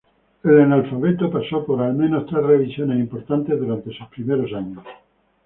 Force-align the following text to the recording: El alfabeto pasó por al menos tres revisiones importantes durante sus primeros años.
El 0.43 0.73
alfabeto 0.73 1.29
pasó 1.29 1.63
por 1.63 1.79
al 1.79 1.93
menos 1.93 2.25
tres 2.25 2.43
revisiones 2.43 2.99
importantes 2.99 3.59
durante 3.59 3.93
sus 3.95 4.07
primeros 4.07 4.51
años. 4.51 4.83